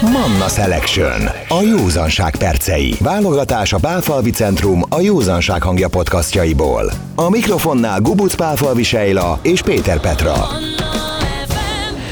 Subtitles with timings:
[0.00, 1.22] Manna Selection.
[1.48, 2.94] A józanság percei.
[3.00, 6.92] Válogatás a Pálfalvi Centrum a józanság hangja podcastjaiból.
[7.14, 10.34] A mikrofonnál Gubuc Pálfalvi Sejla és Péter Petra.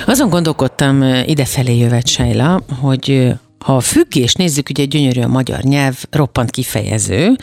[0.07, 5.97] Azon gondolkodtam idefelé jövet Sejla, hogy ha a függés nézzük, ugye gyönyörű a magyar nyelv,
[6.11, 7.37] roppant kifejező,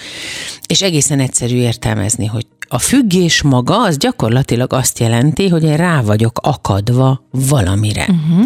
[0.67, 6.01] és egészen egyszerű értelmezni, hogy a függés maga az gyakorlatilag azt jelenti, hogy én rá
[6.01, 8.07] vagyok akadva valamire.
[8.09, 8.45] Uh-huh.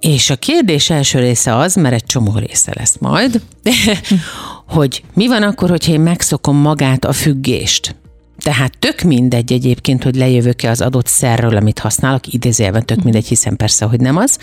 [0.00, 3.40] És a kérdés első része az, mert egy csomó része lesz majd,
[4.74, 7.94] hogy mi van akkor, hogyha én megszokom magát a függést.
[8.38, 13.56] Tehát tök mindegy egyébként, hogy lejövök-e az adott szerről, amit használok, idézőjelben tök mindegy, hiszen
[13.56, 14.38] persze, hogy nem az.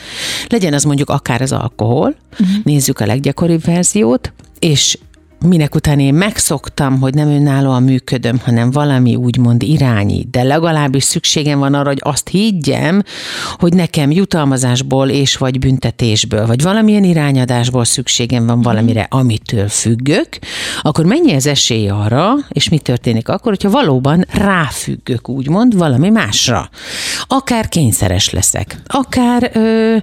[0.48, 2.48] Legyen az mondjuk akár az alkohol, uh-huh.
[2.64, 4.98] nézzük a leggyakoribb verziót, és
[5.46, 11.60] minek után én megszoktam, hogy nem önállóan működöm, hanem valami úgymond irányít, de legalábbis szükségem
[11.60, 13.04] van arra, hogy azt higgyem,
[13.54, 20.28] hogy nekem jutalmazásból és vagy büntetésből, vagy valamilyen irányadásból szükségem van valamire, amitől függök,
[20.82, 26.70] akkor mennyi az esély arra, és mi történik akkor, hogyha valóban ráfüggök, úgymond, valami másra.
[27.28, 29.96] Akár kényszeres leszek, akár ö,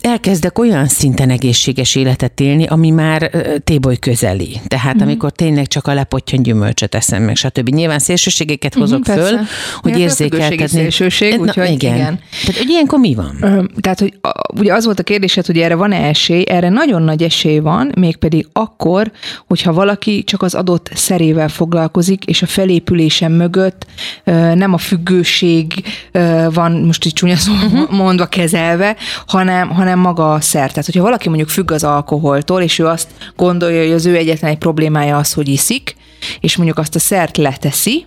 [0.00, 3.30] elkezdek olyan szinten egészséges életet élni, ami már
[3.64, 4.60] téboly közeli.
[4.66, 5.06] Tehát tehát mm-hmm.
[5.06, 7.68] amikor tényleg csak a lepottyan gyümölcsöt eszem meg, stb.
[7.68, 9.50] Nyilván szélsőségeket hozok mm-hmm, föl, persze.
[9.80, 10.66] hogy érzékeltetni.
[10.66, 11.94] Szélsőség, úgyhogy igen.
[11.94, 12.20] igen.
[12.40, 13.36] Tehát, hogy ilyenkor mi van?
[13.40, 14.14] Ö, tehát, hogy
[14.54, 18.48] ugye az volt a kérdésed, hogy erre van-e esély, erre nagyon nagy esély van, mégpedig
[18.52, 19.10] akkor,
[19.46, 23.86] hogyha valaki csak az adott szerével foglalkozik, és a felépülésen mögött
[24.24, 25.72] ö, nem a függőség
[26.12, 27.90] ö, van, most így csúnya szó uh-huh.
[27.90, 30.68] mondva kezelve, hanem, hanem maga a szer.
[30.68, 34.50] Tehát, hogyha valaki mondjuk függ az alkoholtól, és ő azt gondolja, hogy az ő egyetlen
[34.50, 35.96] egy problémája az, hogy iszik,
[36.40, 38.06] és mondjuk azt a szert leteszi,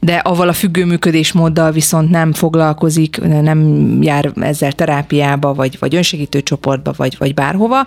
[0.00, 6.42] de avval a függő működésmóddal viszont nem foglalkozik, nem jár ezzel terápiába, vagy, vagy önsegítő
[6.42, 7.86] csoportba, vagy, vagy bárhova,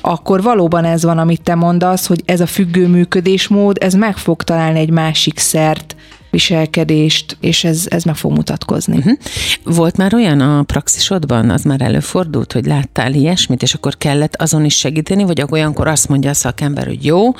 [0.00, 4.42] akkor valóban ez van, amit te mondasz, hogy ez a függő működésmód, ez meg fog
[4.42, 5.96] találni egy másik szert,
[6.30, 8.96] viselkedést, és ez, ez meg fog mutatkozni.
[8.96, 9.18] Uh-huh.
[9.64, 14.64] Volt már olyan a praxisodban, az már előfordult, hogy láttál ilyesmit, és akkor kellett azon
[14.64, 17.34] is segíteni, vagy olyankor azt mondja a szakember, hogy jó,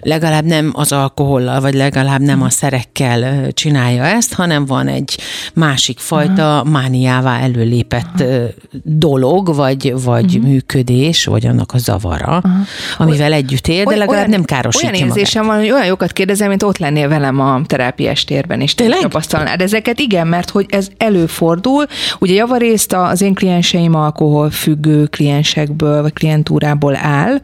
[0.00, 5.18] legalább nem az alkohollal, vagy legalább nem a szerekkel csinálja ezt, hanem van egy
[5.54, 6.72] másik fajta uh-huh.
[6.72, 8.44] mániává előlépett uh-huh.
[8.82, 10.50] dolog, vagy, vagy uh-huh.
[10.50, 12.66] működés, vagy annak a zavara, uh-huh.
[12.98, 15.58] amivel együtt él, de legalább olyan, nem károsítja Olyan érzésem magát.
[15.58, 19.60] van, hogy olyan jókat kérdezem, mint ott lennél velem a terápiás térben, és te tapasztalnád
[19.60, 19.98] ezeket.
[19.98, 21.86] Igen, mert hogy ez előfordul.
[22.18, 27.40] Ugye javarészt az én klienseim alkoholfüggő kliensekből, vagy klientúrából áll,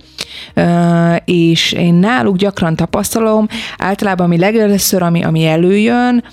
[1.24, 3.46] és én náluk gyakran tapasztalom,
[3.78, 6.24] általában ami legelőször, ami, ami előjön,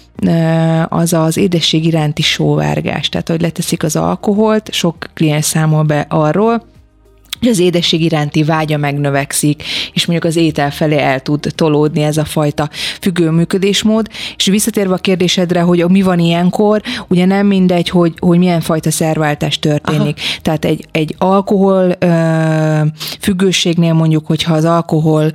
[0.87, 3.09] az az édesség iránti sóvárgás.
[3.09, 6.69] Tehát, hogy leteszik az alkoholt, sok kliens számol be arról,
[7.41, 9.63] hogy az édesség iránti vágya megnövekszik,
[9.93, 12.69] és mondjuk az étel felé el tud tolódni ez a fajta
[13.01, 14.07] függő működésmód.
[14.35, 18.91] És visszatérve a kérdésedre, hogy mi van ilyenkor, ugye nem mindegy, hogy, hogy milyen fajta
[18.91, 20.17] szerváltás történik.
[20.17, 20.39] Aha.
[20.41, 22.85] Tehát egy, egy alkohol ö,
[23.19, 25.31] függőségnél mondjuk, hogyha az alkohol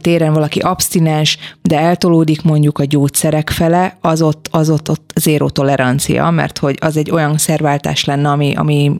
[0.00, 5.48] téren valaki abstinens, de eltolódik mondjuk a gyógyszerek fele, az ott, az ott, ott zéró
[5.48, 8.92] tolerancia, mert hogy az egy olyan szerváltás lenne, ami, ami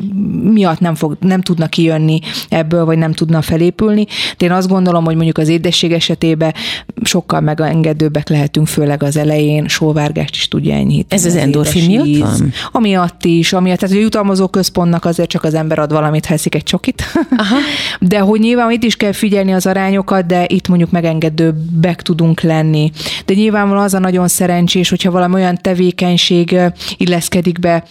[0.43, 4.07] miatt nem, fog, nem tudna kijönni ebből, vagy nem tudna felépülni.
[4.39, 6.55] De én azt gondolom, hogy mondjuk az édesség esetében
[7.03, 11.05] sokkal megengedőbbek lehetünk, főleg az elején, sóvárgást is tudja enyhíteni.
[11.09, 12.53] Ez az, az endorfin miatt van?
[12.73, 16.55] Amiatt is, amiatt, tehát a jutalmazó központnak azért csak az ember ad valamit, ha eszik
[16.55, 17.03] egy csokit.
[17.37, 17.57] Aha.
[18.11, 22.91] De hogy nyilván itt is kell figyelni az arányokat, de itt mondjuk megengedőbbek tudunk lenni.
[23.25, 26.57] De nyilvánvalóan az a nagyon szerencsés, hogyha valami olyan tevékenység
[26.97, 27.85] illeszkedik be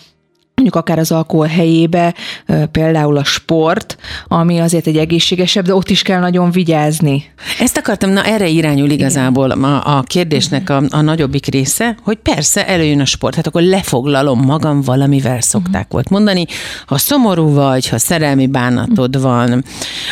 [0.61, 2.13] mondjuk akár az alkohol helyébe,
[2.71, 3.97] például a sport,
[4.27, 7.23] ami azért egy egészségesebb, de ott is kell nagyon vigyázni.
[7.59, 12.67] Ezt akartam, na erre irányul igazából a, a kérdésnek a, a nagyobbik része, hogy persze
[12.67, 15.91] előjön a sport, hát akkor lefoglalom magam valamivel szokták uh-huh.
[15.91, 16.45] volt mondani.
[16.85, 19.63] Ha szomorú vagy, ha szerelmi bánatod van,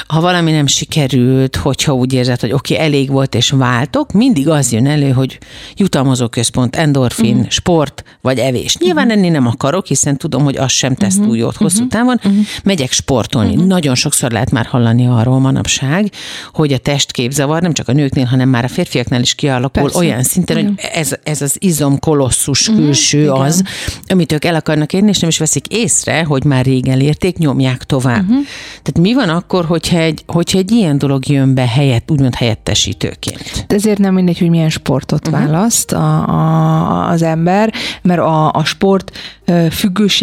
[0.07, 4.49] ha valami nem sikerült, hogyha úgy érzed, hogy oké, okay, elég volt és váltok, mindig
[4.49, 5.37] az jön elő, hogy
[5.75, 7.49] jutalmazó központ, endorfin, uh-huh.
[7.49, 8.77] sport vagy evés.
[8.77, 9.21] Nyilván uh-huh.
[9.21, 11.27] enni nem akarok, hiszen tudom, tudom, hogy az sem tesz uh-huh.
[11.27, 11.91] túl jót hosszú uh-huh.
[11.91, 12.19] távon.
[12.23, 12.45] Uh-huh.
[12.63, 13.55] Megyek sportolni.
[13.55, 16.11] Nagyon sokszor lehet már hallani arról manapság,
[16.53, 19.97] hogy a testképzavar nem csak a nőknél, hanem már a férfiaknál is kialakul Persze.
[19.97, 22.83] olyan szinten, hogy ez, ez az izomkolosszus uh-huh.
[22.83, 23.63] külső az,
[24.07, 27.83] amit ők el akarnak érni, és nem is veszik észre, hogy már régen érték, nyomják
[27.83, 28.23] tovább.
[28.23, 28.45] Uh-huh.
[28.83, 33.65] Tehát mi van akkor, hogyha egy, hogyha egy ilyen dolog jön be helyett, úgymond helyettesítőként?
[33.67, 35.43] De ezért nem mindegy, hogy milyen sportot uh-huh.
[35.43, 39.11] választ a, a, az ember, mert a, a sport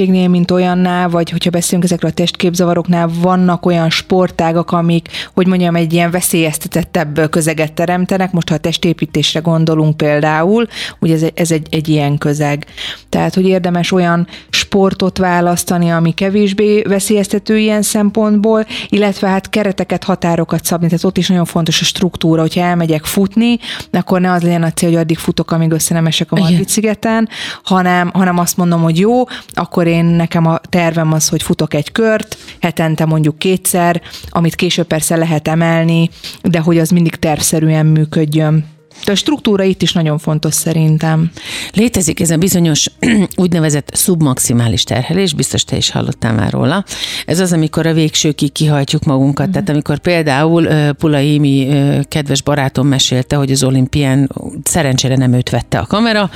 [0.05, 5.77] függőségnél, mint olyannál, vagy hogyha beszélünk ezekről a testképzavaroknál, vannak olyan sportágak, amik, hogy mondjam,
[5.77, 8.33] egy ilyen veszélyeztetettebb közeget teremtenek.
[8.33, 10.67] Most, ha a testépítésre gondolunk például,
[11.01, 12.67] ugye ez egy, ez egy, egy ilyen közeg.
[13.09, 20.65] Tehát, hogy érdemes olyan sportot választani, ami kevésbé veszélyeztető ilyen szempontból, illetve hát kereteket, határokat
[20.65, 20.87] szabni.
[20.87, 23.59] Tehát ott is nagyon fontos a struktúra, hogyha elmegyek futni,
[23.91, 27.29] akkor ne az legyen a cél, hogy addig futok, amíg össze nem esek a Margit-szigeten,
[27.63, 31.93] hanem, hanem azt mondom, hogy jó, akkor én nekem a tervem az, hogy futok egy
[31.93, 36.11] kört, hetente mondjuk kétszer, amit később persze lehet emelni,
[36.43, 38.74] de hogy az mindig tervszerűen működjön.
[39.05, 41.31] De a struktúra itt is nagyon fontos szerintem.
[41.73, 42.87] Létezik ez a bizonyos
[43.37, 46.85] úgynevezett szubmaximális terhelés, biztos te is hallottál már róla.
[47.27, 49.47] Ez az, amikor a végsőkig kihajtjuk magunkat.
[49.47, 49.53] Uh-huh.
[49.53, 51.69] Tehát amikor például Pulaimi
[52.09, 54.31] kedves barátom mesélte, hogy az olimpián
[54.63, 56.31] szerencsére nem őt vette a kamera,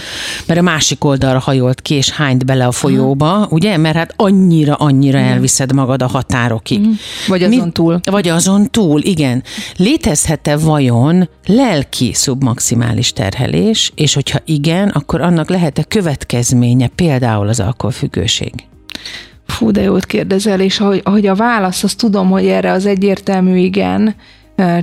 [0.46, 3.52] mert a másik oldalra hajolt ki és hányt bele a folyóba, uh-huh.
[3.52, 3.76] ugye?
[3.76, 5.32] Mert hát annyira, annyira uh-huh.
[5.32, 6.80] elviszed magad a határokig.
[6.80, 6.94] Uh-huh.
[7.26, 8.00] Vagy azon Mi, túl.
[8.10, 9.42] Vagy azon túl, igen.
[9.76, 17.60] Létezhet-e vajon lelki szubmaximális maximális terhelés, és hogyha igen, akkor annak lehet-e következménye például az
[17.60, 18.52] alkoholfüggőség?
[19.46, 23.56] Fú, de jót kérdezel, és ahogy, ahogy a válasz, azt tudom, hogy erre az egyértelmű
[23.56, 24.14] igen,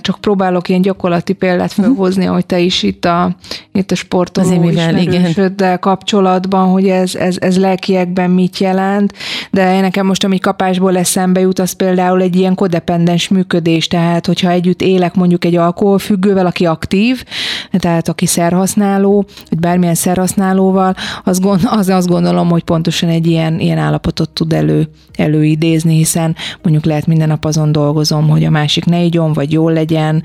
[0.01, 1.85] csak próbálok ilyen gyakorlati példát mhm.
[1.85, 3.35] felhozni, hogy te is itt a,
[3.71, 9.13] itt a sportoló ismerősöddel kapcsolatban, hogy ez, ez, ez lelkiekben mit jelent,
[9.51, 14.49] de nekem most, ami kapásból eszembe jut, az például egy ilyen kodependens működés, tehát hogyha
[14.49, 17.23] együtt élek mondjuk egy alkoholfüggővel, aki aktív,
[17.71, 23.59] tehát aki szerhasználó, vagy bármilyen szerhasználóval, az, gond, az azt gondolom, hogy pontosan egy ilyen,
[23.59, 28.85] ilyen állapotot tud elő, előidézni, hiszen mondjuk lehet minden nap azon dolgozom, hogy a másik
[28.85, 30.23] ne igyon, vagy jó jól legyen.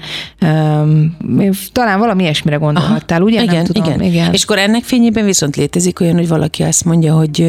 [1.73, 3.43] Talán valami ilyesmire gondolhattál, ugye?
[3.43, 3.85] Igen, Nem tudom.
[3.85, 4.03] igen.
[4.03, 4.33] igen.
[4.33, 7.41] És akkor ennek fényében viszont létezik olyan, hogy valaki azt mondja, hogy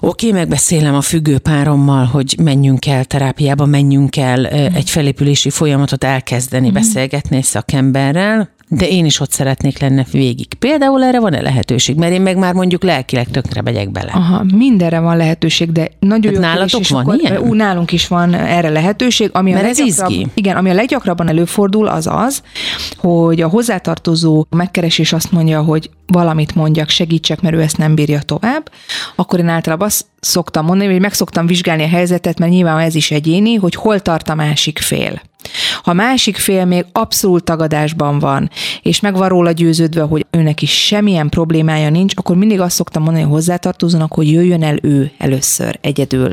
[0.00, 4.74] oké, okay, megbeszélem a függő párommal, hogy menjünk el terápiába, menjünk el mm.
[4.74, 6.72] egy felépülési folyamatot elkezdeni, mm.
[6.72, 10.54] beszélgetni egy szakemberrel, de én is ott szeretnék lenne végig.
[10.54, 11.96] Például erre van-e lehetőség?
[11.96, 14.10] Mert én meg már mondjuk lelkileg tökre megyek bele.
[14.12, 16.40] Aha, mindenre van lehetőség, de nagyon jó.
[16.40, 17.38] Nálatok is, van akkor, ilyen?
[17.38, 19.30] Ú, nálunk is van erre lehetőség.
[19.32, 20.26] Ami Mert a ez izgi.
[20.34, 22.42] Igen, ami a leggyakrabban előfordul, az az,
[22.96, 28.20] hogy a hozzátartozó megkeresés azt mondja, hogy valamit mondjak, segítsek, mert ő ezt nem bírja
[28.20, 28.70] tovább,
[29.16, 32.94] akkor én általában azt szoktam mondani, hogy meg szoktam vizsgálni a helyzetet, mert nyilván ez
[32.94, 35.20] is egyéni, hogy hol tart a másik fél.
[35.82, 38.50] Ha másik fél még abszolút tagadásban van,
[38.82, 43.02] és meg van róla győződve, hogy őnek is semmilyen problémája nincs, akkor mindig azt szoktam
[43.02, 46.32] mondani a hozzátartozónak, hogy jöjjön el ő először, egyedül.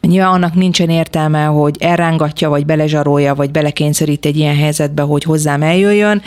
[0.00, 5.22] Mert nyilván annak nincsen értelme, hogy elrángatja, vagy belezsarolja, vagy belekényszerít egy ilyen helyzetbe, hogy
[5.22, 6.22] hozzám eljöjjön,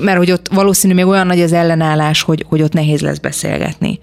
[0.00, 4.00] mert hogy ott valószínű még olyan nagy az ellenállás, hogy, hogy ott nehéz lesz beszélgetni.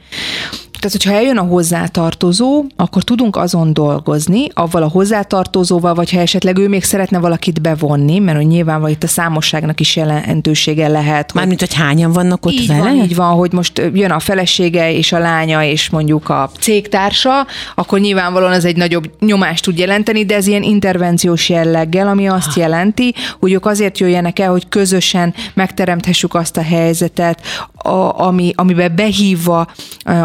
[0.82, 6.58] Tehát, hogyha eljön a hozzátartozó, akkor tudunk azon dolgozni, avval a hozzátartozóval, vagy ha esetleg
[6.58, 11.34] ő még szeretne valakit bevonni, mert hogy nyilván itt a számosságnak is jelentősége lehet.
[11.34, 12.80] Mármint, hogy hányan vannak ott így vele?
[12.80, 17.48] Van, így van, hogy most jön a felesége és a lánya, és mondjuk a cégtársa,
[17.76, 22.56] akkor nyilvánvalóan ez egy nagyobb nyomást tud jelenteni, de ez ilyen intervenciós jelleggel, ami azt
[22.56, 27.42] jelenti, hogy ők azért jöjjenek el, hogy közösen megteremthessük azt a helyzetet,
[27.76, 29.68] a, ami, amiben behívva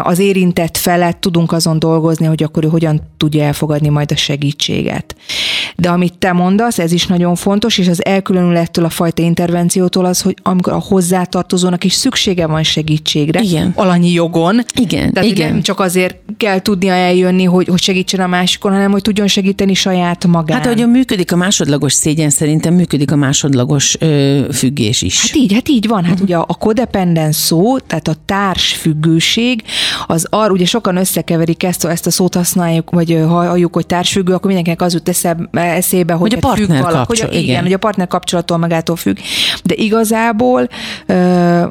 [0.03, 0.45] az érintett
[0.77, 5.15] felet tudunk azon dolgozni, hogy akkor ő hogyan tudja elfogadni majd a segítséget.
[5.75, 10.05] De amit te mondasz, ez is nagyon fontos, és az elkülönül ettől a fajta intervenciótól
[10.05, 13.71] az, hogy amikor a hozzátartozónak is szüksége van segítségre, igen.
[13.75, 14.59] alanyi jogon.
[14.81, 15.51] Igen, Tehát igen.
[15.51, 19.73] nem csak azért kell tudnia eljönni, hogy, hogy segítsen a másikon, hanem hogy tudjon segíteni
[19.73, 20.57] saját magát.
[20.57, 25.21] Hát, ahogyan működik a másodlagos szégyen, szerintem működik a másodlagos ö, függés is.
[25.21, 26.03] Hát így, hát így van.
[26.03, 26.27] Hát uh-huh.
[26.27, 29.63] ugye a codependence szó, tehát a társfüggőség,
[30.07, 34.45] az arra, ugye sokan összekeverik ezt, ezt a szót használjuk, vagy halljuk, hogy társfüggő, akkor
[34.45, 35.07] mindenkinek az jut
[35.61, 38.95] eszébe, hogy, hogy a partner függ hogy a, igen, igen, hogy a partner kapcsolattól magától
[38.95, 39.17] függ.
[39.63, 40.67] De igazából,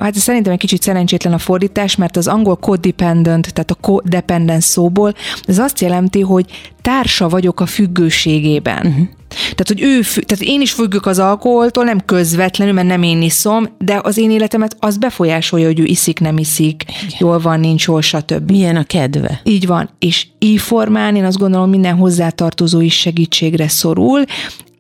[0.01, 5.15] hát szerintem egy kicsit szerencsétlen a fordítás, mert az angol codependent, tehát a codependence szóból,
[5.47, 6.47] ez azt jelenti, hogy
[6.83, 8.87] társa vagyok a függőségében.
[8.87, 9.07] Uh-huh.
[9.41, 13.69] Tehát, hogy ő, tehát én is függök az alkoholtól, nem közvetlenül, mert nem én iszom,
[13.79, 17.17] de az én életemet az befolyásolja, hogy ő iszik, nem iszik, Igen.
[17.19, 18.51] jól van, nincs jól, stb.
[18.51, 19.41] Milyen a kedve.
[19.45, 19.91] Így van.
[19.99, 24.25] És így formán én azt gondolom, minden hozzátartozó is segítségre szorul,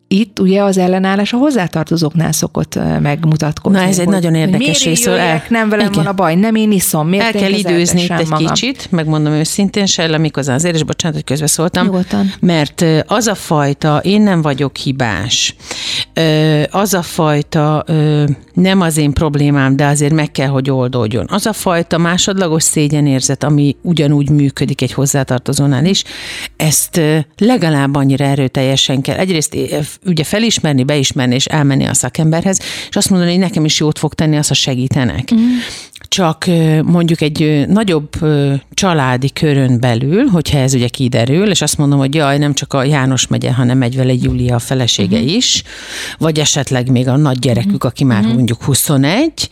[0.09, 3.79] itt ugye az ellenállás a hozzátartozóknál szokott megmutatkozni.
[3.79, 5.07] Na ez egy nagyon érdekes rész.
[5.07, 5.43] El...
[5.49, 6.03] Nem velem igen.
[6.05, 7.09] van a baj, nem én iszom.
[7.09, 8.47] Miért el kell időzni itt egy magam?
[8.47, 11.85] kicsit, megmondom őszintén, se amikor azért, és bocsánat, hogy közbeszóltam.
[11.85, 12.33] Nyugodtan.
[12.41, 15.57] Mert az a fajta, én nem vagyok hibás,
[16.71, 17.85] az a fajta,
[18.53, 21.27] nem az én problémám, de azért meg kell, hogy oldódjon.
[21.29, 26.05] Az a fajta másodlagos szégyenérzet, ami ugyanúgy működik egy hozzátartozónál is,
[26.57, 27.01] ezt
[27.37, 29.17] legalább annyira erőteljesen kell.
[29.17, 29.57] Egyrészt
[30.05, 34.15] ugye felismerni, beismerni és elmenni a szakemberhez, és azt mondani, hogy nekem is jót fog
[34.15, 35.35] tenni, az, ha segítenek.
[35.35, 35.39] Mm
[36.09, 36.45] csak
[36.85, 38.11] mondjuk egy nagyobb
[38.71, 42.85] családi körön belül, hogyha ez ugye kiderül, és azt mondom, hogy jaj, nem csak a
[42.85, 45.35] János megye, hanem megy vele Júlia a felesége uh-huh.
[45.35, 45.63] is,
[46.19, 47.91] vagy esetleg még a nagy gyerekük, uh-huh.
[47.91, 48.35] aki már uh-huh.
[48.35, 49.49] mondjuk 21,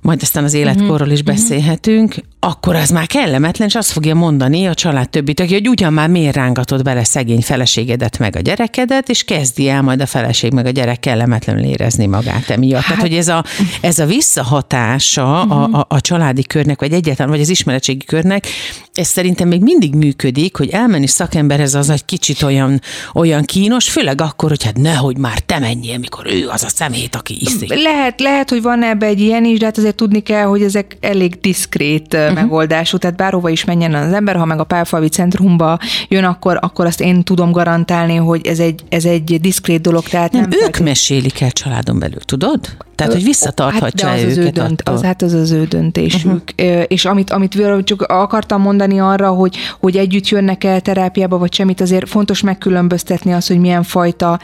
[0.00, 4.74] majd aztán az életkorról is beszélhetünk, akkor az már kellemetlen, és azt fogja mondani a
[4.74, 9.24] család többi tagja, hogy ugyan már miért rángatod bele szegény feleségedet meg a gyerekedet, és
[9.24, 12.82] kezdi el majd a feleség meg a gyerek kellemetlenül érezni magát emiatt.
[12.82, 13.44] Hát, Tehát, hogy ez a,
[13.80, 15.74] ez a visszahatása a, mhm.
[15.74, 18.46] a, a családi körnek, vagy egyáltalán, vagy az ismeretségi körnek,
[18.92, 22.80] ez szerintem még mindig működik, hogy elmenni szakemberhez az egy kicsit olyan,
[23.14, 27.14] olyan kínos, főleg akkor, hogy hát nehogy már te menjél, mikor ő az a szemét,
[27.14, 27.74] aki iszik.
[27.74, 30.96] Lehet, lehet, hogy van ebbe egy ilyen is, de hát azért tudni kell, hogy ezek
[31.00, 32.34] elég diszkrét uh-huh.
[32.34, 35.78] megoldású, tehát bárhova is menjen az ember, ha meg a Pálfalvi centrumba
[36.08, 40.02] jön, akkor, akkor azt én tudom garantálni, hogy ez egy, ez egy diszkrét dolog.
[40.02, 40.84] Tehát nem, nem ők fel...
[40.84, 42.60] mesélik el családon belül, tudod?
[42.98, 46.52] Tehát, hogy visszatarthatja hát, az őket az ő dönt, az, Hát az az ő döntésük.
[46.58, 46.82] Uh-huh.
[46.86, 51.80] És amit, amit csak akartam mondani arra, hogy, hogy együtt jönnek el terápiába, vagy semmit,
[51.80, 54.40] azért fontos megkülönböztetni az, hogy milyen fajta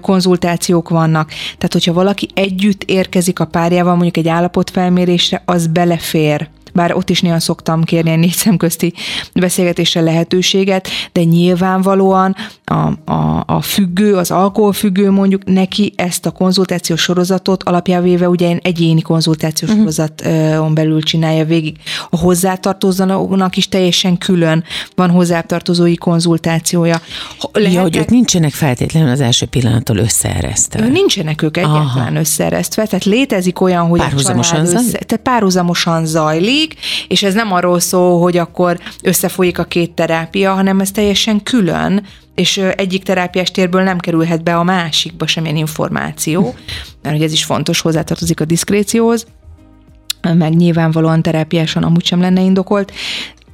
[0.00, 1.28] konzultációk vannak.
[1.28, 4.28] Tehát, hogyha valaki együtt érkezik a párjával, mondjuk egy
[4.84, 8.92] állapotfelmérésre, az belefér bár ott is néha szoktam kérni egy négy szemközti
[9.32, 17.00] beszélgetésre lehetőséget, de nyilvánvalóan a, a, a függő, az alkoholfüggő mondjuk neki ezt a konzultációs
[17.00, 19.90] sorozatot alapjávéve ugye egy egyéni konzultációs uh-huh.
[19.92, 21.76] sorozaton belül csinálja végig.
[22.10, 24.64] A hozzátartozónak is teljesen külön
[24.94, 27.00] van hozzátartozói konzultációja.
[27.52, 27.72] Lehetnek...
[27.72, 30.86] Ja, hogy ők nincsenek feltétlenül az első pillanattól összeeresztve.
[30.86, 32.18] Nincsenek ők egyáltalán Aha.
[32.18, 36.74] összeeresztve, tehát létezik olyan, hogy párhuzamosan, a össze, tehát párhuzamosan zajlik, folyik,
[37.08, 42.06] és ez nem arról szól, hogy akkor összefolyik a két terápia, hanem ez teljesen külön,
[42.34, 46.54] és egyik terápiás térből nem kerülhet be a másikba semmilyen információ,
[47.02, 49.26] mert hogy ez is fontos, hozzátartozik a diszkrécióhoz,
[50.22, 52.92] meg nyilvánvalóan terápiásan amúgy sem lenne indokolt,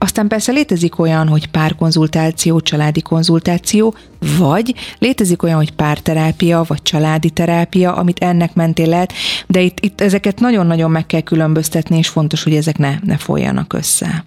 [0.02, 3.94] aztán persze létezik olyan, hogy párkonzultáció, családi konzultáció,
[4.38, 9.12] vagy létezik olyan, hogy párterápia, vagy családi terápia, amit ennek mentén lehet,
[9.46, 13.72] de itt, itt ezeket nagyon-nagyon meg kell különböztetni, és fontos, hogy ezek ne, ne folyjanak
[13.72, 14.24] össze.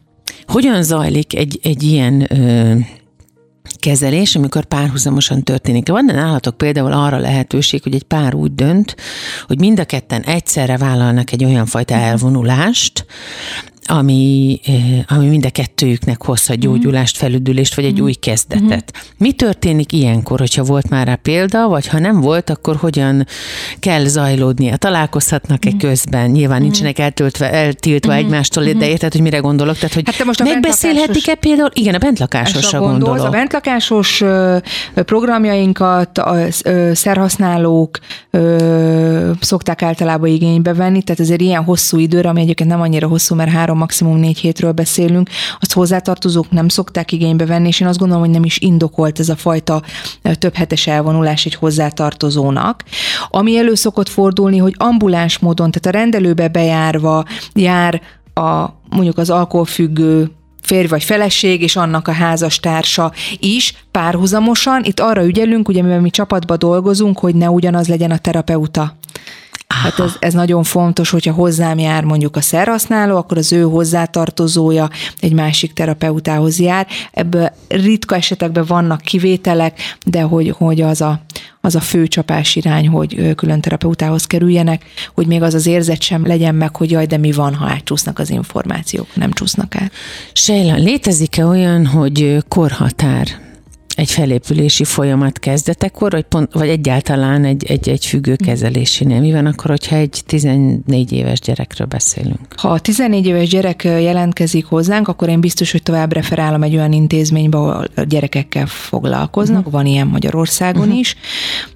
[0.48, 2.76] Hogyan zajlik egy, egy ilyen ö,
[3.80, 5.90] kezelés, amikor párhuzamosan történik.
[5.90, 8.96] Van nálatok például arra lehetőség, hogy egy pár úgy dönt,
[9.48, 13.06] hogy mind a ketten egyszerre vállalnak egy olyan fajta elvonulást,
[13.86, 14.60] ami,
[15.08, 16.66] ami mind a kettőjüknek hozhat mhm.
[16.66, 18.04] gyógyulást, felüdülést, vagy egy mm.
[18.04, 18.92] új kezdetet.
[18.96, 19.00] Mm.
[19.18, 23.28] Mi történik ilyenkor, hogyha volt már rá példa, vagy ha nem volt, akkor hogyan
[23.80, 24.78] kell zajlódnia?
[24.78, 25.78] Találkozhatnak-e mm.
[25.78, 26.30] közben?
[26.30, 26.64] Nyilván mm.
[26.64, 28.18] nincsenek eltöltve, eltiltva mm.
[28.18, 29.76] egymástól, de érted, hogy mire gondolok?
[29.76, 31.70] Tehát, hogy hát most megbeszélhetik-e például?
[31.74, 33.26] Igen, a bentlakásosra gondolok.
[33.26, 34.24] A bentlakásos
[34.94, 36.36] programjainkat a
[36.94, 38.00] szerhasználók
[39.40, 43.52] szokták általában igénybe venni, tehát ezért ilyen hosszú időre, ami egyébként nem annyira hosszú, mert
[43.52, 48.00] három három, maximum négy hétről beszélünk, azt hozzátartozók nem szokták igénybe venni, és én azt
[48.00, 49.82] gondolom, hogy nem is indokolt ez a fajta
[50.40, 52.84] több hetes elvonulás egy hozzátartozónak.
[53.30, 58.02] Ami elő szokott fordulni, hogy ambuláns módon, tehát a rendelőbe bejárva jár
[58.34, 64.84] a mondjuk az alkoholfüggő férj vagy feleség, és annak a házastársa is párhuzamosan.
[64.84, 68.96] Itt arra ügyelünk, ugye mivel mi csapatba dolgozunk, hogy ne ugyanaz legyen a terapeuta.
[69.82, 74.90] Hát ez, ez nagyon fontos, hogyha hozzám jár mondjuk a szerhasználó, akkor az ő hozzátartozója
[75.20, 76.88] egy másik terapeutához jár.
[77.12, 81.22] Ebből ritka esetekben vannak kivételek, de hogy, hogy az a,
[81.62, 86.28] az a fő csapás irány, hogy külön terapeutához kerüljenek, hogy még az az érzet sem
[86.28, 89.92] legyen meg, hogy jaj, de mi van, ha átcsúsznak az információk, nem csúsznak át.
[90.34, 93.28] Sejla, létezik-e olyan, hogy korhatár
[93.96, 99.20] egy felépülési folyamat kezdetekor, vagy, pont, vagy egyáltalán egy, egy, egy függő kezelésénél?
[99.20, 102.40] Mi van akkor, hogyha egy 14 éves gyerekről beszélünk?
[102.56, 106.92] Ha a 14 éves gyerek jelentkezik hozzánk, akkor én biztos, hogy tovább referálom egy olyan
[106.92, 109.74] intézménybe, ahol gyerekekkel foglalkoznak, uh-huh.
[109.74, 111.00] van ilyen Magyarországon uh-huh.
[111.00, 111.16] is,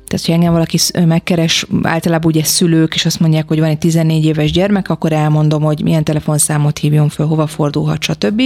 [0.07, 4.25] Tehát, ha engem valaki megkeres, általában ugye szülők, és azt mondják, hogy van egy 14
[4.25, 8.41] éves gyermek, akkor elmondom, hogy milyen telefonszámot hívjon föl, hova fordulhat, stb.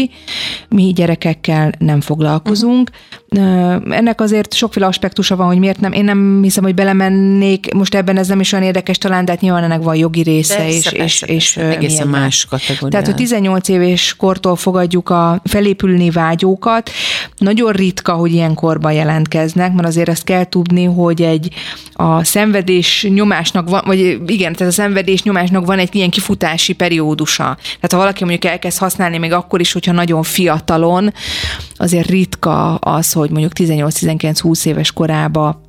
[0.70, 2.89] Mi gyerekekkel nem foglalkozunk.
[3.89, 5.91] Ennek azért sokféle aspektusa van, hogy miért nem.
[5.91, 9.41] Én nem hiszem, hogy belemennék, most ebben ez nem is olyan érdekes talán, de hát
[9.41, 11.70] nyilván ennek van jogi része, persze, és, persze, és, persze.
[11.70, 12.89] és egészen más kategória.
[12.89, 16.89] Tehát, hogy 18 éves kortól fogadjuk a felépülni vágyókat.
[17.38, 21.50] Nagyon ritka, hogy ilyen korban jelentkeznek, mert azért ezt kell tudni, hogy egy
[21.93, 27.58] a szenvedés nyomásnak van, vagy igen, tehát a szenvedés nyomásnak van egy ilyen kifutási periódusa.
[27.63, 31.13] Tehát ha valaki mondjuk elkezd használni még akkor is, hogyha nagyon fiatalon,
[31.75, 35.62] azért ritka az, hogy mondjuk 18-19-20 éves korába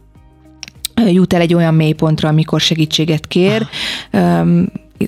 [1.06, 3.66] jut el egy olyan mélypontra, amikor segítséget kér.
[4.10, 4.46] Ah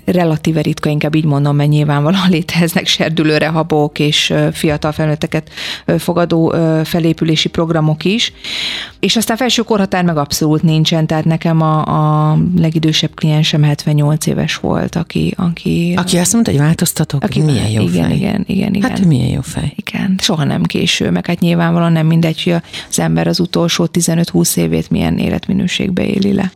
[0.04, 5.50] relatíve ritka, inkább így mondom, mert nyilvánvalóan léteznek serdülőre habok és fiatal felnőtteket
[5.98, 8.32] fogadó felépülési programok is.
[9.00, 11.84] És aztán felső korhatár meg abszolút nincsen, tehát nekem a,
[12.30, 15.34] a legidősebb kliensem 78 éves volt, aki...
[15.36, 18.16] Aki, aki azt mondta, hogy változtatok, aki milyen jó igen, fej.
[18.16, 18.90] Igen, igen, igen.
[18.90, 19.72] Hát milyen jó fej.
[19.76, 22.52] Igen, soha nem késő, meg hát nyilvánvalóan nem mindegy, hogy
[22.90, 26.52] az ember az utolsó 15-20 évét milyen életminőségbe éli le.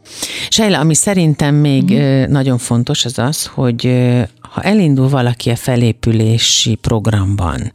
[0.48, 2.22] Sejla, ami szerintem még mm.
[2.30, 3.82] nagyon fontos, az az, hogy
[4.40, 7.72] ha elindul valaki a felépülési programban,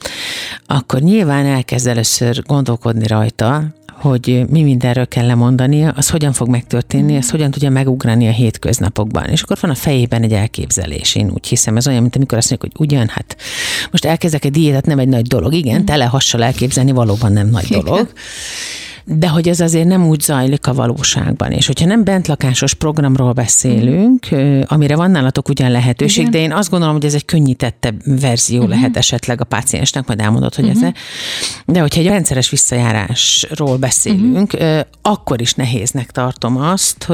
[0.65, 7.15] akkor nyilván elkezd először gondolkodni rajta, hogy mi mindenről kell lemondania, az hogyan fog megtörténni,
[7.15, 9.23] ezt hogyan tudja megugrani a hétköznapokban.
[9.23, 12.49] És akkor van a fejében egy elképzelés, én úgy hiszem, ez olyan, mint amikor azt
[12.49, 13.37] mondjuk, hogy ugyan, hát
[13.91, 15.53] most elkezdek egy diétát, nem egy nagy dolog.
[15.53, 18.13] Igen, tele hassal elképzelni valóban nem nagy dolog.
[19.05, 21.51] De hogy ez azért nem úgy zajlik a valóságban.
[21.51, 24.27] És hogyha nem bentlakásos programról beszélünk,
[24.65, 26.31] amire van nálatok ugyan lehetőség, Igen.
[26.31, 28.69] de én azt gondolom, hogy ez egy könnyítettebb verzió mm-hmm.
[28.69, 30.83] lehet esetleg a páciensnek, majd elmondod, hogy mm-hmm.
[30.83, 30.91] ez
[31.65, 34.79] De hogyha egy rendszeres visszajárásról beszélünk, mm-hmm.
[35.01, 37.07] akkor is nehéznek tartom azt,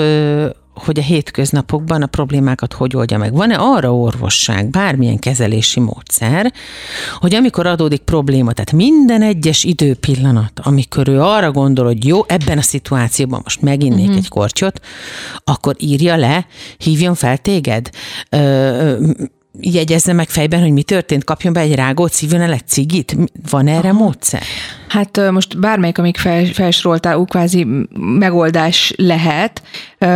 [0.83, 3.33] hogy a hétköznapokban a problémákat hogy oldja meg.
[3.33, 6.53] Van-e arra orvosság, bármilyen kezelési módszer,
[7.15, 12.57] hogy amikor adódik probléma, tehát minden egyes időpillanat, amikor ő arra gondol, hogy jó, ebben
[12.57, 14.17] a szituációban most meginnék uh-huh.
[14.17, 14.81] egy kortyot,
[15.43, 16.45] akkor írja le,
[16.77, 17.89] hívjon fel téged,
[18.29, 19.07] ö,
[19.59, 23.17] jegyezze meg fejben, hogy mi történt, kapjon be egy rágót, szívjon el egy cigit?
[23.49, 23.97] Van erre Aha.
[23.97, 24.43] módszer?
[24.89, 27.67] Hát most bármelyik, amik fel, felsoroltál, úgy kvázi
[27.99, 29.61] megoldás lehet,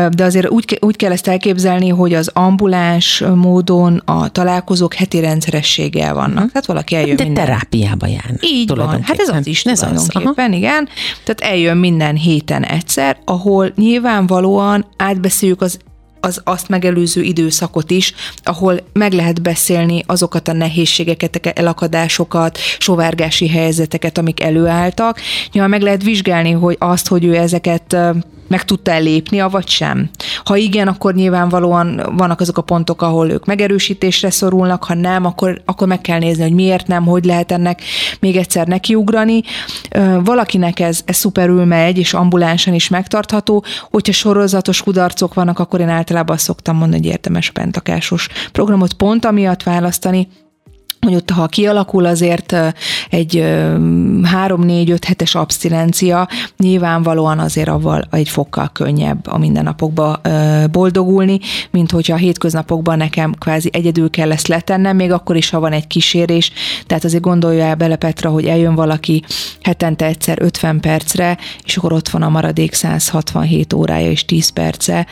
[0.09, 6.13] de azért úgy, úgy kell ezt elképzelni, hogy az ambuláns módon a találkozók heti rendszerességgel
[6.13, 6.51] vannak.
[6.51, 7.45] Tehát valaki eljön De minden...
[7.45, 8.37] terápiába jár.
[8.41, 9.01] Így van.
[9.03, 10.57] Hát ez az is ez tulajdonképpen, az.
[10.57, 10.87] igen.
[11.23, 15.79] Tehát eljön minden héten egyszer, ahol nyilvánvalóan átbeszéljük az
[16.25, 24.17] az azt megelőző időszakot is, ahol meg lehet beszélni azokat a nehézségeket, elakadásokat, sovárgási helyzeteket,
[24.17, 25.19] amik előálltak.
[25.51, 27.97] Nyilván meg lehet vizsgálni, hogy azt, hogy ő ezeket
[28.53, 30.09] meg tudta lépni, avagy sem.
[30.43, 35.61] Ha igen, akkor nyilvánvalóan vannak azok a pontok, ahol ők megerősítésre szorulnak, ha nem, akkor,
[35.65, 37.81] akkor meg kell nézni, hogy miért nem, hogy lehet ennek
[38.19, 39.43] még egyszer nekiugrani.
[40.23, 43.63] Valakinek ez, ez szuperül megy, és ambulánsan is megtartható.
[43.89, 49.25] Hogyha sorozatos kudarcok vannak, akkor én általában azt szoktam mondani, hogy érdemes pentakásos programot pont
[49.25, 50.27] amiatt választani,
[51.03, 52.55] hogy ott, ha kialakul azért
[53.09, 60.21] egy 3-4-5 hetes abszinencia, nyilvánvalóan azért avval egy fokkal könnyebb a mindennapokba
[60.71, 61.39] boldogulni,
[61.71, 65.71] mint hogyha a hétköznapokban nekem kvázi egyedül kell ezt letennem, még akkor is, ha van
[65.71, 66.51] egy kísérés.
[66.85, 69.23] Tehát azért gondolja el bele Petra, hogy eljön valaki
[69.61, 75.07] hetente egyszer 50 percre, és akkor ott van a maradék 167 órája és 10 perce,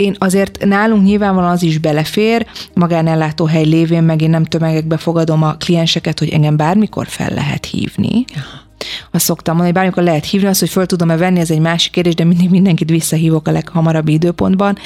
[0.00, 5.54] én azért nálunk nyilvánvalóan az is belefér, magánellátóhely lévén meg én nem tömegekbe fogadom a
[5.54, 8.24] klienseket, hogy engem bármikor fel lehet hívni.
[9.10, 11.92] Azt szoktam mondani, hogy bármikor lehet hívni, azt, hogy föl tudom-e venni, ez egy másik
[11.92, 14.78] kérdés, de mindig mindenkit visszahívok a leghamarabb időpontban,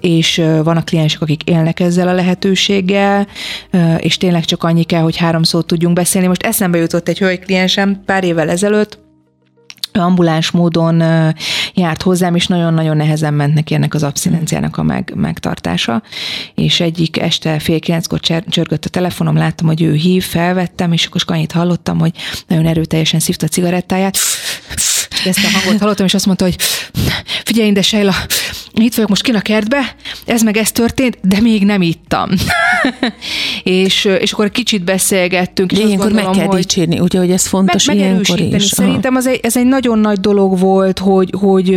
[0.00, 3.26] és van a kliensek, akik élnek ezzel a lehetőséggel,
[3.98, 6.26] és tényleg csak annyi kell, hogy három szót tudjunk beszélni.
[6.26, 8.98] Most eszembe jutott egy hölgy kliensem pár évvel ezelőtt,
[9.98, 11.02] ambuláns módon
[11.74, 16.02] járt hozzám, és nagyon-nagyon nehezen ment neki ennek az abszinenciának a meg, megtartása.
[16.54, 21.22] És egyik este fél kilenckor csörgött a telefonom, láttam, hogy ő hív, felvettem, és akkor
[21.26, 22.12] annyit hallottam, hogy
[22.46, 24.18] nagyon erőteljesen szívta a cigarettáját,
[25.24, 26.56] ezt a hangot hallottam, és azt mondta, hogy
[27.44, 28.14] figyelj, de Sejla,
[28.72, 32.30] itt vagyok most kin a kertbe, ez meg ez történt, de még nem ittam.
[33.62, 35.72] és, és akkor kicsit beszélgettünk.
[35.72, 38.64] De ilyenkor gondolom, meg kell hogy dicsérni, ugye, hogy ez fontos meg, ilyenkor is.
[38.64, 41.70] Szerintem az egy, ez egy nagyon nagy dolog volt, hogy, hogy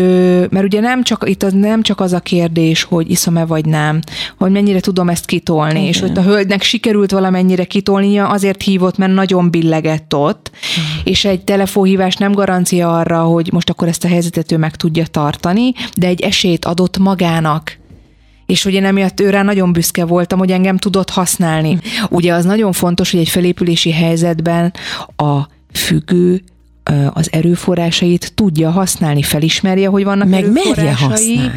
[0.49, 3.99] mert ugye nem csak, itt az, nem csak az a kérdés, hogy iszom-e vagy nem,
[4.37, 5.87] hogy mennyire tudom ezt kitolni, Igen.
[5.87, 11.01] és hogy a hölgynek sikerült valamennyire kitolnia, azért hívott, mert nagyon billegett ott, uh-huh.
[11.03, 15.05] és egy telefonhívás nem garancia arra, hogy most akkor ezt a helyzetet ő meg tudja
[15.05, 17.77] tartani, de egy esélyt adott magának
[18.45, 21.79] és hogy én emiatt őre nagyon büszke voltam, hogy engem tudott használni.
[22.09, 24.73] Ugye az nagyon fontos, hogy egy felépülési helyzetben
[25.15, 26.43] a függő
[27.13, 31.51] az erőforrásait tudja használni, felismerje, hogy vannak Meg merje használni.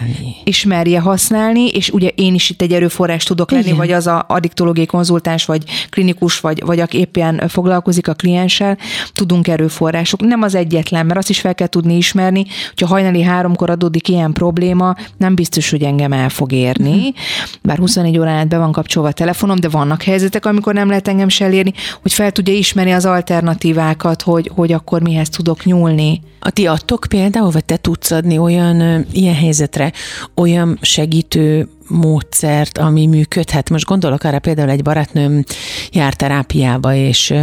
[0.44, 3.76] És merje használni, és ugye én is itt egy erőforrás tudok lenni, Igen.
[3.76, 8.78] vagy az a addiktológiai konzultáns, vagy klinikus, vagy, vagy aki éppen foglalkozik a klienssel,
[9.12, 10.20] tudunk erőforrások.
[10.20, 14.32] Nem az egyetlen, mert azt is fel kell tudni ismerni, hogyha hajnali háromkor adódik ilyen
[14.32, 17.14] probléma, nem biztos, hogy engem el fog érni, uh-huh.
[17.62, 21.08] bár 24 órán át be van kapcsolva a telefonom, de vannak helyzetek, amikor nem lehet
[21.08, 26.20] engem se elérni, hogy fel tudja ismerni az alternatívákat, hogy, hogy akkor mihez tudok nyúlni.
[26.40, 29.92] A ti adtok például, vagy te tudsz adni olyan ilyen helyzetre
[30.34, 33.70] olyan segítő módszert, ami működhet?
[33.70, 35.44] Most gondolok arra például egy barátnőm
[35.92, 37.34] jár terápiába, és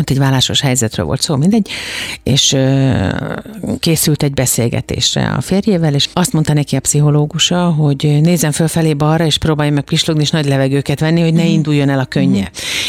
[0.00, 1.68] ott egy vállásos helyzetről volt szó, mindegy,
[2.22, 2.56] és
[3.78, 9.24] készült egy beszélgetésre a férjével, és azt mondta neki a pszichológusa, hogy nézzen fölfelé balra,
[9.24, 11.46] és próbálj meg pislogni, és nagy levegőket venni, hogy ne mm.
[11.46, 12.40] induljon el a könnye.
[12.40, 12.44] Mm.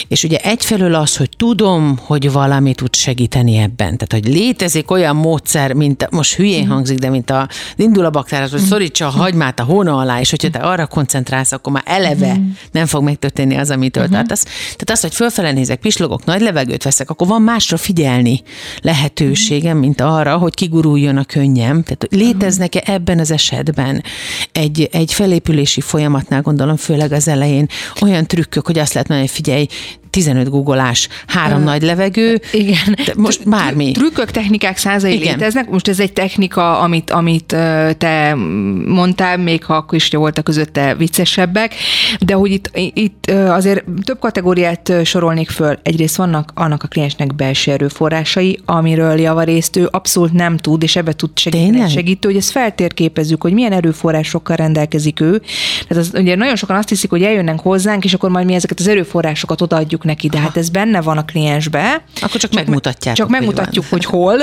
[0.07, 3.97] És ugye egyfelől az, hogy tudom, hogy valami tud segíteni ebben.
[3.97, 6.69] Tehát, hogy létezik olyan módszer, mint, most hülyén mm.
[6.69, 10.29] hangzik, de mint a indul a baktár, hogy szorítsa a hagymát a hóna alá, és
[10.29, 12.39] hogyha te arra koncentrálsz, akkor már eleve
[12.71, 14.43] nem fog megtörténni az, amitől tartasz.
[14.43, 18.41] Tehát az, hogy fölfele nézek, pislogok, nagy levegőt veszek, akkor van másra figyelni
[18.81, 21.83] lehetőségem, mint arra, hogy kiguruljon a könnyem.
[21.83, 24.03] Tehát léteznek-e ebben az esetben
[24.51, 27.67] egy, egy felépülési folyamatnál, gondolom főleg az elején,
[28.01, 29.65] olyan trükkök, hogy azt lehet mondani, hogy figyelj,
[30.11, 32.41] 15 googolás, három nagy levegő.
[32.51, 32.97] Igen.
[33.15, 33.91] Most bármi.
[33.91, 35.35] Trükkök, technikák százai igen.
[35.37, 35.69] léteznek.
[35.69, 37.55] Most ez egy technika, amit, amit
[37.97, 38.35] te
[38.85, 41.75] mondtál, még ha akkor is voltak közötte viccesebbek,
[42.19, 45.79] de hogy itt, itt azért több kategóriát sorolnék föl.
[45.83, 51.13] Egyrészt vannak annak a kliensnek belső erőforrásai, amiről javarészt ő abszolút nem tud, és ebbe
[51.13, 55.41] tud segíteni segítő, hogy ezt feltérképezzük, hogy milyen erőforrásokkal rendelkezik ő.
[55.87, 58.79] Tehát az, ugye nagyon sokan azt hiszik, hogy eljönnek hozzánk, és akkor majd mi ezeket
[58.79, 62.03] az erőforrásokat odaadjuk mondjuk neki, de hát ez benne van a kliensbe.
[62.15, 63.15] Akkor csak, csak megmutatják.
[63.15, 64.37] Csak megmutatjuk, hogy hol,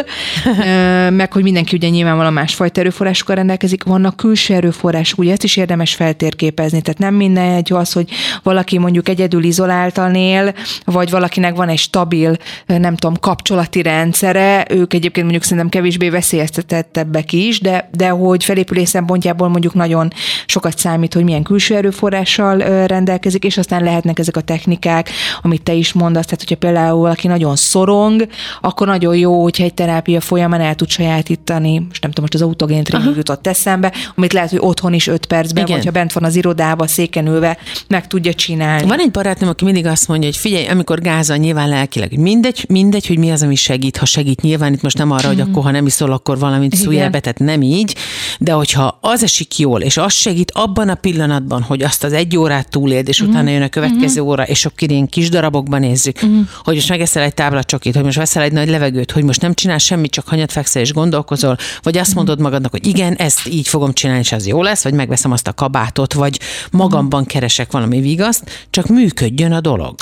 [1.21, 3.83] meg hogy mindenki ugye nyilvánvalóan másfajta erőforrásokkal rendelkezik.
[3.83, 6.81] Vannak külső erőforrások, ugye ezt is érdemes feltérképezni.
[6.81, 8.11] Tehát nem minden egy az, hogy
[8.42, 14.94] valaki mondjuk egyedül izoláltan él, vagy valakinek van egy stabil, nem tudom, kapcsolati rendszere, ők
[14.94, 20.12] egyébként mondjuk szerintem kevésbé veszélyeztetettebbek is, de, de hogy felépülés szempontjából mondjuk nagyon
[20.47, 25.11] sokat számít, hogy milyen külső erőforrással rendelkezik, és aztán lehetnek ezek a technikák,
[25.48, 28.28] amit te is mondasz, tehát hogyha például valaki nagyon szorong,
[28.61, 32.42] akkor nagyon jó, hogyha egy terápia folyamán el tud sajátítani, most nem tudom, most az
[32.42, 35.76] autogén tréning jutott eszembe, amit lehet, hogy otthon is öt percben, Igen.
[35.76, 37.58] vagy ha bent van az irodába, széken ülve,
[37.88, 38.87] meg tudja csinálni.
[38.87, 43.06] Van egy barátnőm, aki mindig azt mondja, hogy figyelj, amikor gázol nyilván lelkileg, mindegy, mindegy,
[43.06, 45.70] hogy mi az, ami segít, ha segít, nyilván itt most nem arra, hogy akkor ha
[45.70, 47.94] nem iszol, akkor valamint szújjál be, tehát nem így,
[48.38, 52.37] de hogyha az esik jól, és az segít abban a pillanatban, hogy azt az egy
[52.37, 56.46] órát túléld, és utána jön a következő óra, és akkor ilyen kis darabokban nézzük, uh-huh.
[56.64, 59.55] hogy most megeszel egy tábla csokit, hogy most veszel egy nagy levegőt, hogy most nem
[59.55, 62.24] csinál semmit, csak hanyat fekszel és gondolkozol, vagy azt uh-huh.
[62.24, 65.46] mondod magadnak, hogy igen, ezt így fogom csinálni, és az jó lesz, vagy megveszem azt
[65.46, 69.94] a kabátot, vagy magamban keresek valami vigaszt, csak működjön a dolog.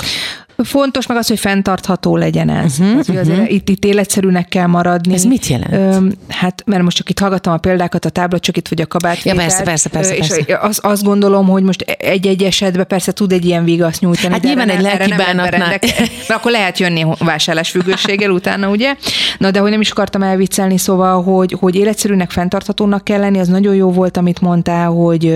[0.63, 2.79] Fontos meg az, hogy fenntartható legyen ez.
[2.79, 3.19] Uh-huh, uh-huh.
[3.19, 5.13] Azért itt, itt életszerűnek kell maradni.
[5.13, 5.73] Ez mit jelent?
[5.73, 9.23] Ö, hát, mert most csak itt hallgattam a példákat, a táblacsokit vagy a kabát.
[9.23, 10.15] Ja, persze, persze, persze.
[10.15, 10.57] És persze.
[10.61, 14.33] Azt, azt gondolom, hogy most egy-egy esetben persze tud egy ilyen vigaszt nyújtani.
[14.33, 15.79] Hát nyilván egy lelki bánatnál.
[16.27, 18.95] akkor lehet jönni vásárlásfüggőséggel utána, ugye?
[19.37, 23.47] Na, de hogy nem is akartam elviccelni, szóval, hogy, hogy életszerűnek, fenntarthatónak kell lenni, az
[23.47, 25.35] nagyon jó volt, amit mondtál, hogy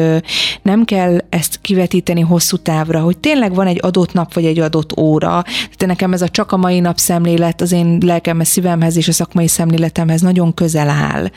[0.62, 4.98] nem kell ezt kivetíteni hosszú távra, hogy tényleg van egy adott nap vagy egy adott
[4.98, 5.42] ó óra.
[5.42, 9.12] Tehát nekem ez a csak a mai nap szemlélet az én lelkemhez, szívemhez és a
[9.12, 11.28] szakmai szemléletemhez nagyon közel áll,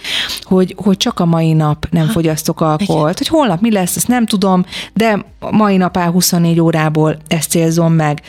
[0.42, 4.26] hogy, hogy csak a mai nap nem fogyasztok alkoholt, hogy holnap mi lesz, ezt nem
[4.26, 8.22] tudom, de mai nap áll 24 órából ezt célzom meg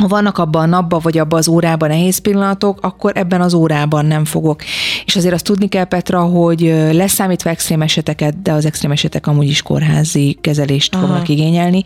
[0.00, 4.06] ha vannak abban a napban, vagy abban az órában nehéz pillanatok, akkor ebben az órában
[4.06, 4.62] nem fogok.
[5.04, 6.60] És azért azt tudni kell, Petra, hogy
[6.92, 11.06] leszámítva extrém eseteket, de az extrém esetek amúgy is kórházi kezelést Aha.
[11.06, 11.84] fognak igényelni,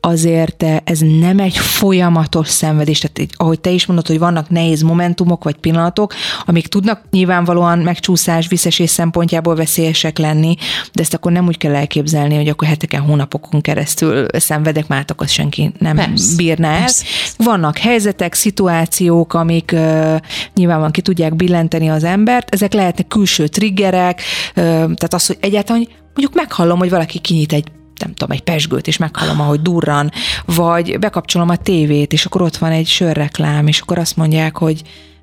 [0.00, 2.98] azért ez nem egy folyamatos szenvedés.
[2.98, 8.48] Tehát ahogy te is mondod, hogy vannak nehéz momentumok vagy pillanatok, amik tudnak nyilvánvalóan megcsúszás,
[8.48, 10.54] visszesés szempontjából veszélyesek lenni,
[10.92, 15.32] de ezt akkor nem úgy kell elképzelni, hogy akkor heteken, hónapokon keresztül szenvedek, már azt
[15.32, 16.78] senki nem persze, bírná el.
[16.78, 17.04] Persze
[17.42, 20.16] vannak helyzetek, szituációk, amik uh,
[20.54, 25.88] nyilvánvalóan ki tudják billenteni az embert, ezek lehetnek külső triggerek, uh, tehát az, hogy egyáltalán
[26.14, 27.64] mondjuk meghallom, hogy valaki kinyit egy
[28.02, 30.10] nem tudom, egy pesgőt, és meghallom, ahogy durran,
[30.44, 34.82] vagy bekapcsolom a tévét, és akkor ott van egy sörreklám, és akkor azt mondják, hogy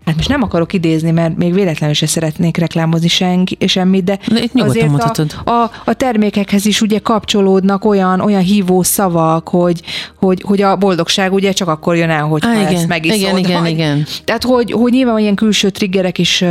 [0.09, 4.61] hát most nem akarok idézni, mert még véletlenül se szeretnék reklámozni senki, semmit, de, itt
[4.61, 5.03] azért
[5.43, 9.81] a, a, a, termékekhez is ugye kapcsolódnak olyan, olyan hívó szavak, hogy,
[10.15, 13.19] hogy, hogy a boldogság ugye csak akkor jön el, hogy ah, ezt megiszod.
[13.19, 14.05] Igen, igen, igen.
[14.23, 16.47] Tehát, hogy, hogy nyilván ilyen külső triggerek is uh,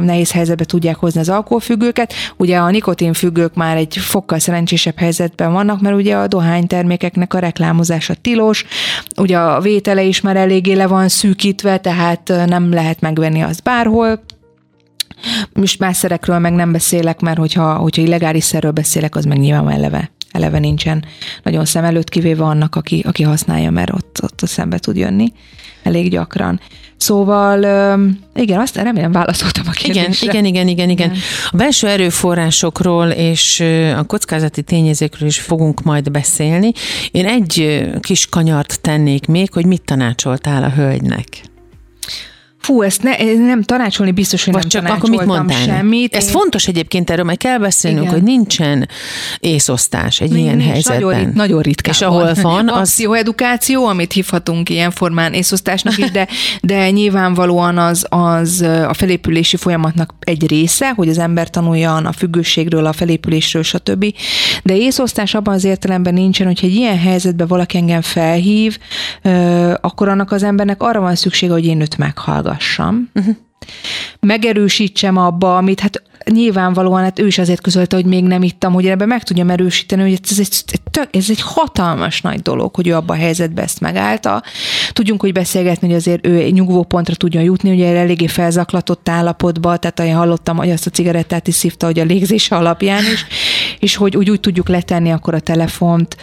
[0.00, 2.12] nehéz helyzetbe tudják hozni az alkoholfüggőket.
[2.36, 8.14] Ugye a nikotinfüggők már egy fokkal szerencsésebb helyzetben vannak, mert ugye a dohánytermékeknek a reklámozása
[8.14, 8.64] tilos,
[9.16, 13.62] ugye a vétele is már eléggé le van szűkítve, tehát nem lehet lehet megvenni azt
[13.62, 14.22] bárhol,
[15.52, 19.70] most más szerekről meg nem beszélek, mert hogyha, hogyha illegális szerről beszélek, az meg nyilván
[19.70, 21.04] eleve, eleve nincsen
[21.42, 25.32] nagyon szem előtt, kivéve annak, aki, aki használja, mert ott, ott a szembe tud jönni
[25.82, 26.60] elég gyakran.
[26.96, 27.58] Szóval
[28.34, 30.30] igen, azt remélem válaszoltam a kérdésre.
[30.30, 31.12] Igen, igen, igen, igen, igen.
[31.50, 33.60] A belső erőforrásokról és
[33.96, 36.72] a kockázati tényezőkről is fogunk majd beszélni.
[37.10, 41.26] Én egy kis kanyart tennék még, hogy mit tanácsoltál a hölgynek.
[42.62, 45.64] Fú, ezt ne, nem tanácsolni biztos, hogy Vagy nem csak akkor mit mondtál?
[45.64, 46.16] Semmit.
[46.16, 46.30] Ez Én...
[46.30, 48.14] fontos egyébként, erről meg kell beszélnünk, Igen.
[48.14, 48.88] hogy nincsen
[49.38, 51.00] észosztás egy nincs, ilyen nincs, helyzetben.
[51.02, 52.90] Nagyon, rit, nagyon ritkán És ahol van, az...
[52.90, 56.28] pszichoedukáció, amit hívhatunk ilyen formán észosztásnak is, de,
[56.60, 62.86] de nyilvánvalóan az, az a felépülési folyamatnak egy része, hogy az ember tanuljon a függőségről,
[62.86, 64.14] a felépülésről, stb.
[64.62, 68.78] De észosztás abban az értelemben nincsen, hogy egy ilyen helyzetben valaki engem felhív,
[69.80, 72.50] akkor annak az embernek arra van szüksége, hogy én őt meghallgassam
[73.14, 73.36] uh-huh.
[74.20, 78.86] megerősítsem abba, amit hát nyilvánvalóan hát ő is azért közölte, hogy még nem ittam, hogy
[78.86, 80.64] ebben meg tudjam erősíteni, hogy ez egy,
[81.10, 84.42] ez egy hatalmas nagy dolog, hogy ő abba a helyzetbe ezt megállta.
[84.92, 90.00] Tudjunk, hogy beszélgetni, hogy azért ő nyugvó pontra tudjon jutni, ugye eléggé felzaklatott állapotba, tehát
[90.00, 93.26] én hallottam, hogy azt a cigarettát is szívta, hogy a légzése alapján is,
[93.82, 96.16] és hogy úgy, úgy tudjuk letenni akkor a telefont,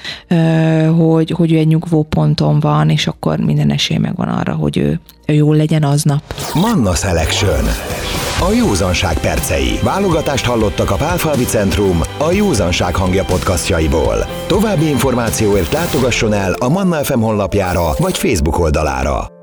[0.97, 4.99] hogy, hogy ő egy nyugvó ponton van, és akkor minden esély megvan arra, hogy ő,
[5.25, 6.21] ő jól legyen aznap.
[6.53, 7.63] Manna Selection.
[8.49, 9.79] A józanság percei.
[9.83, 14.25] Válogatást hallottak a Pálfalvi Centrum a Józanság hangja podcastjaiból.
[14.47, 19.38] További információért látogasson el a Manna FM honlapjára vagy Facebook oldalára.